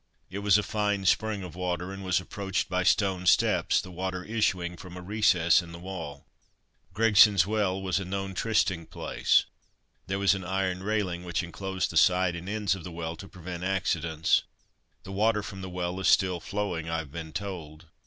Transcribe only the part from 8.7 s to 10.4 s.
place. There was